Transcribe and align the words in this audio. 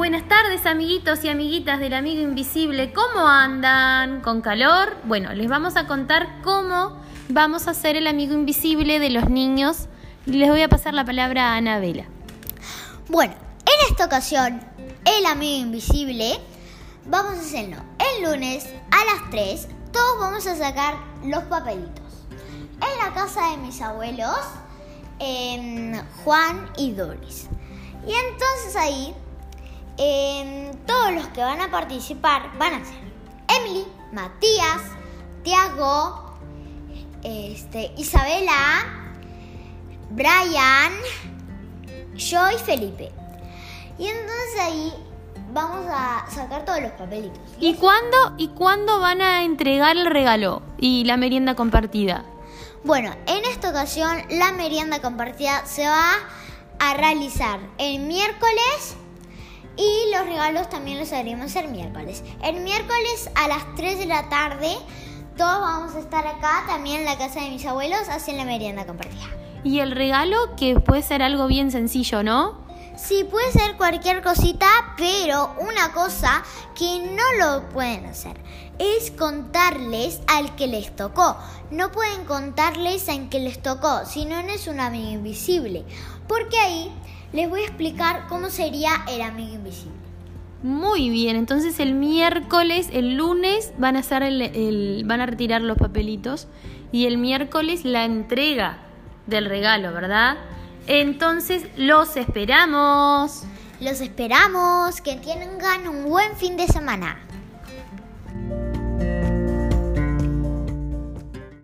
Buenas 0.00 0.26
tardes 0.26 0.64
amiguitos 0.64 1.22
y 1.24 1.28
amiguitas 1.28 1.78
del 1.78 1.92
amigo 1.92 2.22
invisible, 2.22 2.90
¿cómo 2.94 3.28
andan? 3.28 4.22
¿Con 4.22 4.40
calor? 4.40 4.96
Bueno, 5.04 5.34
les 5.34 5.46
vamos 5.46 5.76
a 5.76 5.86
contar 5.86 6.40
cómo 6.42 6.98
vamos 7.28 7.68
a 7.68 7.72
hacer 7.72 7.96
el 7.96 8.06
amigo 8.06 8.32
invisible 8.32 8.98
de 8.98 9.10
los 9.10 9.28
niños. 9.28 9.88
Les 10.24 10.48
voy 10.48 10.62
a 10.62 10.70
pasar 10.70 10.94
la 10.94 11.04
palabra 11.04 11.52
a 11.52 11.56
Anabela. 11.56 12.06
Bueno, 13.08 13.34
en 13.66 13.90
esta 13.90 14.06
ocasión, 14.06 14.62
el 15.04 15.26
amigo 15.26 15.66
invisible, 15.66 16.40
vamos 17.04 17.34
a 17.34 17.40
hacerlo 17.40 17.76
el 17.98 18.24
lunes 18.24 18.70
a 18.90 19.04
las 19.04 19.28
3, 19.30 19.68
todos 19.92 20.18
vamos 20.18 20.46
a 20.46 20.56
sacar 20.56 20.94
los 21.26 21.42
papelitos. 21.44 22.24
En 22.80 23.06
la 23.06 23.12
casa 23.12 23.50
de 23.50 23.58
mis 23.58 23.82
abuelos, 23.82 24.38
em, 25.18 25.92
Juan 26.24 26.70
y 26.78 26.92
Doris. 26.92 27.48
Y 28.08 28.14
entonces 28.14 28.76
ahí 28.76 29.14
todos 30.86 31.12
los 31.12 31.28
que 31.28 31.40
van 31.40 31.60
a 31.60 31.70
participar 31.70 32.56
van 32.58 32.74
a 32.74 32.84
ser 32.84 32.98
Emily, 33.58 33.84
Matías, 34.12 34.80
Tiago, 35.42 36.36
este, 37.22 37.92
Isabela, 37.96 38.86
Brian, 40.10 40.92
yo 42.14 42.50
y 42.50 42.58
Felipe. 42.58 43.12
Y 43.98 44.06
entonces 44.06 44.60
ahí 44.60 44.92
vamos 45.52 45.84
a 45.90 46.24
sacar 46.30 46.64
todos 46.64 46.80
los 46.80 46.92
papelitos. 46.92 47.38
¿Y 47.58 47.74
cuándo, 47.74 48.34
¿Y 48.38 48.48
cuándo 48.48 49.00
van 49.00 49.20
a 49.20 49.44
entregar 49.44 49.96
el 49.96 50.06
regalo 50.06 50.62
y 50.78 51.04
la 51.04 51.16
merienda 51.16 51.54
compartida? 51.54 52.24
Bueno, 52.84 53.12
en 53.26 53.44
esta 53.44 53.70
ocasión 53.70 54.22
la 54.30 54.52
merienda 54.52 55.02
compartida 55.02 55.66
se 55.66 55.86
va 55.86 56.12
a 56.78 56.94
realizar 56.94 57.60
el 57.76 58.00
miércoles 58.00 58.96
y 59.76 60.10
los 60.14 60.26
regalos 60.26 60.68
también 60.68 60.98
los 60.98 61.12
haremos 61.12 61.54
el 61.56 61.68
miércoles. 61.68 62.22
El 62.42 62.60
miércoles 62.60 63.30
a 63.34 63.48
las 63.48 63.74
3 63.76 63.98
de 63.98 64.06
la 64.06 64.28
tarde 64.28 64.76
todos 65.36 65.60
vamos 65.60 65.94
a 65.94 66.00
estar 66.00 66.26
acá 66.26 66.64
también 66.66 67.00
en 67.00 67.06
la 67.06 67.16
casa 67.16 67.40
de 67.40 67.48
mis 67.48 67.64
abuelos 67.64 68.10
haciendo 68.10 68.44
la 68.44 68.50
merienda 68.50 68.84
compartida. 68.84 69.24
Y 69.64 69.80
el 69.80 69.92
regalo 69.92 70.54
que 70.56 70.78
puede 70.78 71.02
ser 71.02 71.22
algo 71.22 71.46
bien 71.46 71.70
sencillo, 71.70 72.22
¿no? 72.22 72.58
Sí, 72.96 73.24
puede 73.24 73.50
ser 73.50 73.78
cualquier 73.78 74.22
cosita, 74.22 74.66
pero 74.98 75.54
una 75.58 75.92
cosa 75.92 76.42
que 76.74 76.98
no 76.98 77.22
lo 77.38 77.68
pueden 77.70 78.04
hacer 78.04 78.36
es 78.78 79.10
contarles 79.10 80.20
al 80.26 80.54
que 80.56 80.66
les 80.66 80.94
tocó. 80.94 81.36
No 81.70 81.90
pueden 81.90 82.26
contarles 82.26 83.08
al 83.08 83.30
que 83.30 83.40
les 83.40 83.62
tocó, 83.62 84.04
si 84.04 84.26
no, 84.26 84.42
no 84.42 84.50
es 84.50 84.66
un 84.66 84.80
amigo 84.80 85.08
invisible. 85.08 85.84
Porque 86.28 86.58
ahí 86.58 86.92
les 87.32 87.48
voy 87.48 87.60
a 87.60 87.64
explicar 87.64 88.26
cómo 88.28 88.50
sería 88.50 88.90
el 89.08 89.22
amigo 89.22 89.54
invisible. 89.54 90.00
Muy 90.62 91.08
bien, 91.08 91.36
entonces 91.36 91.80
el 91.80 91.94
miércoles, 91.94 92.90
el 92.92 93.16
lunes 93.16 93.72
van 93.78 93.96
a 93.96 94.00
hacer 94.00 94.22
el, 94.22 95.02
van 95.06 95.22
a 95.22 95.26
retirar 95.26 95.62
los 95.62 95.78
papelitos 95.78 96.48
y 96.92 97.06
el 97.06 97.16
miércoles 97.16 97.84
la 97.84 98.04
entrega 98.04 98.78
del 99.26 99.46
regalo, 99.46 99.92
¿verdad? 99.92 100.36
Entonces 100.86 101.64
los 101.76 102.16
esperamos. 102.16 103.44
Los 103.80 104.02
esperamos, 104.02 105.00
que 105.00 105.16
tengan 105.16 105.88
un 105.88 106.10
buen 106.10 106.36
fin 106.36 106.58
de 106.58 106.66
semana. 106.66 107.18